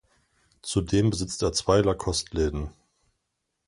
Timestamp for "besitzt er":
1.11-1.53